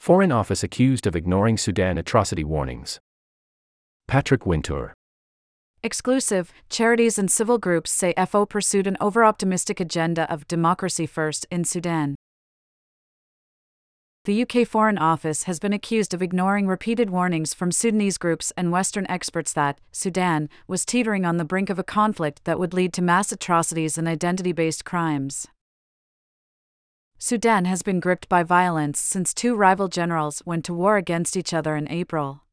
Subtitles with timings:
[0.00, 3.00] Foreign Office accused of ignoring Sudan atrocity warnings.
[4.08, 4.94] Patrick Wintour.
[5.82, 11.64] Exclusive Charities and civil groups say FO pursued an overoptimistic agenda of democracy first in
[11.64, 12.16] Sudan.
[14.24, 18.72] The UK Foreign Office has been accused of ignoring repeated warnings from Sudanese groups and
[18.72, 22.94] Western experts that Sudan was teetering on the brink of a conflict that would lead
[22.94, 25.46] to mass atrocities and identity based crimes.
[27.22, 31.52] Sudan has been gripped by violence since two rival generals went to war against each
[31.52, 32.44] other in April.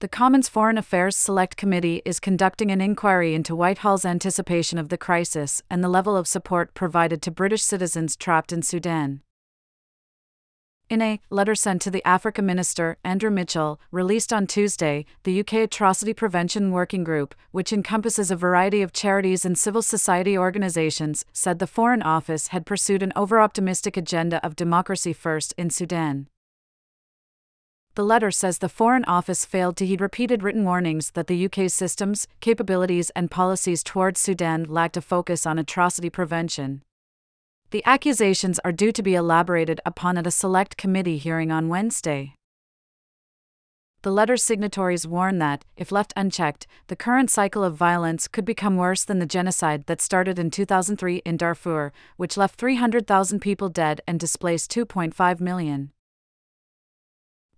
[0.00, 4.98] The Commons Foreign Affairs Select Committee is conducting an inquiry into Whitehall's anticipation of the
[4.98, 9.22] crisis and the level of support provided to British citizens trapped in Sudan.
[10.90, 15.52] In a letter sent to the Africa Minister, Andrew Mitchell, released on Tuesday, the UK
[15.64, 21.58] Atrocity Prevention Working Group, which encompasses a variety of charities and civil society organizations, said
[21.58, 26.26] the Foreign Office had pursued an overoptimistic agenda of democracy first in Sudan.
[27.94, 31.74] The letter says the Foreign Office failed to heed repeated written warnings that the UK's
[31.74, 36.82] systems, capabilities, and policies towards Sudan lacked a focus on atrocity prevention.
[37.70, 42.34] The accusations are due to be elaborated upon at a select committee hearing on Wednesday.
[44.00, 48.76] The letter's signatories warn that, if left unchecked, the current cycle of violence could become
[48.76, 54.00] worse than the genocide that started in 2003 in Darfur, which left 300,000 people dead
[54.06, 55.90] and displaced 2.5 million.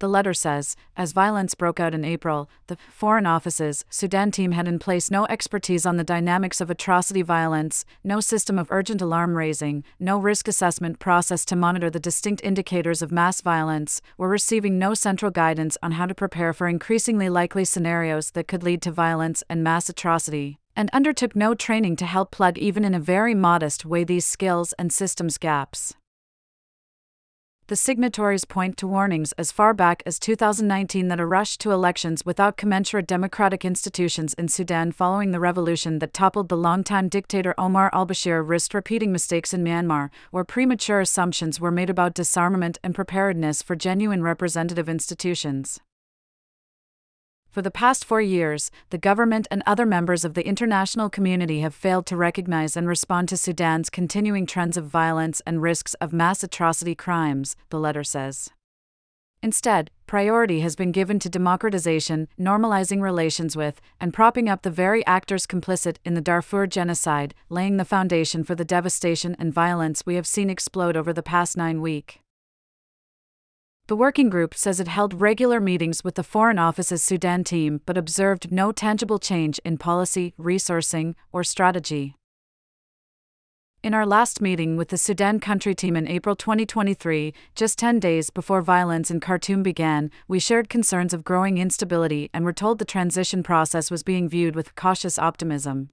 [0.00, 4.66] The letter says, as violence broke out in April, the Foreign Office's Sudan team had
[4.66, 9.36] in place no expertise on the dynamics of atrocity violence, no system of urgent alarm
[9.36, 14.78] raising, no risk assessment process to monitor the distinct indicators of mass violence, were receiving
[14.78, 18.90] no central guidance on how to prepare for increasingly likely scenarios that could lead to
[18.90, 23.34] violence and mass atrocity, and undertook no training to help plug even in a very
[23.34, 25.94] modest way these skills and systems gaps
[27.70, 32.26] the signatories point to warnings as far back as 2019 that a rush to elections
[32.26, 37.88] without commensurate democratic institutions in Sudan following the revolution that toppled the longtime dictator Omar
[37.92, 42.92] al Bashir risked repeating mistakes in Myanmar, where premature assumptions were made about disarmament and
[42.92, 45.78] preparedness for genuine representative institutions.
[47.50, 51.74] For the past four years, the government and other members of the international community have
[51.74, 56.44] failed to recognize and respond to Sudan's continuing trends of violence and risks of mass
[56.44, 58.50] atrocity crimes, the letter says.
[59.42, 65.04] Instead, priority has been given to democratization, normalizing relations with, and propping up the very
[65.06, 70.14] actors complicit in the Darfur genocide, laying the foundation for the devastation and violence we
[70.14, 72.18] have seen explode over the past nine weeks.
[73.90, 77.98] The working group says it held regular meetings with the Foreign Office's Sudan team but
[77.98, 82.14] observed no tangible change in policy, resourcing, or strategy.
[83.82, 88.30] In our last meeting with the Sudan country team in April 2023, just 10 days
[88.30, 92.84] before violence in Khartoum began, we shared concerns of growing instability and were told the
[92.84, 95.90] transition process was being viewed with cautious optimism.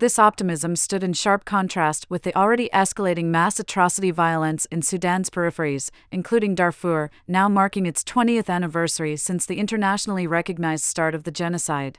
[0.00, 5.28] This optimism stood in sharp contrast with the already escalating mass atrocity violence in Sudan's
[5.28, 11.30] peripheries, including Darfur, now marking its 20th anniversary since the internationally recognized start of the
[11.30, 11.98] genocide.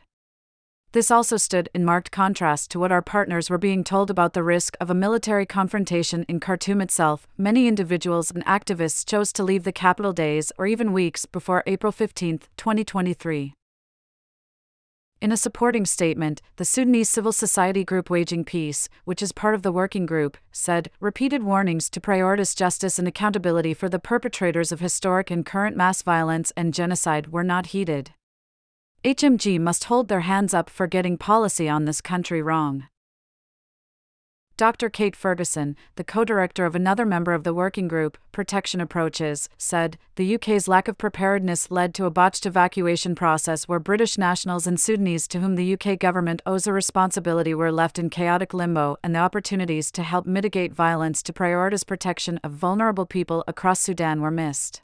[0.94, 4.42] This also stood in marked contrast to what our partners were being told about the
[4.42, 7.28] risk of a military confrontation in Khartoum itself.
[7.38, 11.92] Many individuals and activists chose to leave the capital days or even weeks before April
[11.92, 13.54] 15, 2023.
[15.22, 19.62] In a supporting statement, the Sudanese civil society group Waging Peace, which is part of
[19.62, 24.80] the working group, said repeated warnings to prioritize justice and accountability for the perpetrators of
[24.80, 28.14] historic and current mass violence and genocide were not heeded.
[29.04, 32.88] HMG must hold their hands up for getting policy on this country wrong.
[34.62, 34.92] Dr.
[34.92, 39.98] Kate Ferguson, the co director of another member of the working group, Protection Approaches, said
[40.18, 44.80] the UK's lack of preparedness led to a botched evacuation process where British nationals and
[44.80, 49.16] Sudanese to whom the UK government owes a responsibility were left in chaotic limbo, and
[49.16, 54.30] the opportunities to help mitigate violence to prioritise protection of vulnerable people across Sudan were
[54.30, 54.84] missed.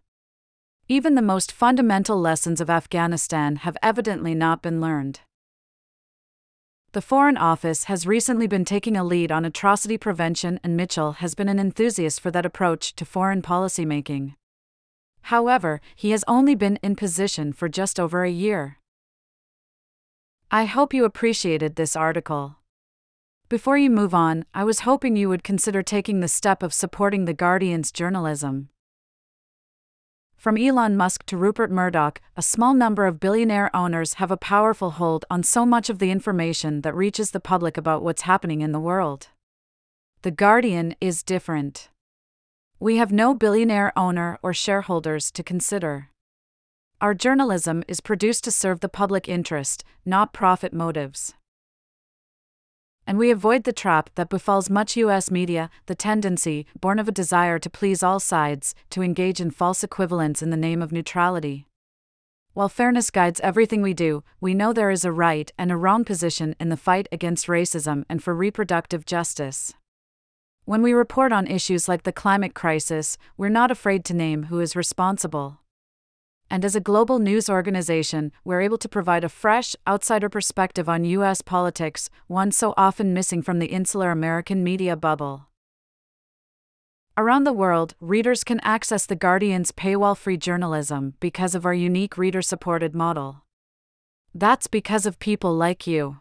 [0.88, 5.19] Even the most fundamental lessons of Afghanistan have evidently not been learned.
[6.94, 11.36] The Foreign Office has recently been taking a lead on atrocity prevention, and Mitchell has
[11.36, 14.36] been an enthusiast for that approach to foreign policymaking.
[15.24, 18.78] However, he has only been in position for just over a year.
[20.50, 22.56] I hope you appreciated this article.
[23.50, 27.25] Before you move on, I was hoping you would consider taking the step of supporting
[27.25, 28.69] The Guardian's journalism.
[30.47, 34.91] From Elon Musk to Rupert Murdoch, a small number of billionaire owners have a powerful
[34.91, 38.71] hold on so much of the information that reaches the public about what's happening in
[38.71, 39.27] the world.
[40.21, 41.89] The Guardian is different.
[42.79, 46.11] We have no billionaire owner or shareholders to consider.
[47.01, 51.33] Our journalism is produced to serve the public interest, not profit motives.
[53.07, 57.13] And we avoid the trap that befalls much US media the tendency, born of a
[57.13, 61.68] desire to please all sides, to engage in false equivalence in the name of neutrality.
[62.54, 66.04] While fairness guides everything we do, we know there is a right and a wrong
[66.04, 69.74] position in the fight against racism and for reproductive justice.
[70.65, 74.59] When we report on issues like the climate crisis, we're not afraid to name who
[74.59, 75.59] is responsible
[76.49, 81.03] and as a global news organization, we're able to provide a fresh, outsider perspective on
[81.05, 81.41] U.S.
[81.41, 85.47] politics, one so often missing from the insular American media bubble.
[87.17, 92.17] Around the world, readers can access The Guardian's paywall free journalism because of our unique
[92.17, 93.44] reader supported model.
[94.35, 96.17] That's because of people like you.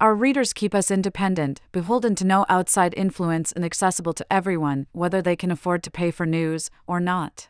[0.00, 5.22] Our readers keep us independent, beholden to no outside influence, and accessible to everyone, whether
[5.22, 7.48] they can afford to pay for news or not.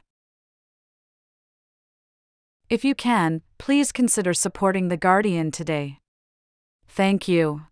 [2.75, 5.99] If you can, please consider supporting The Guardian today.
[6.89, 7.67] Thank you.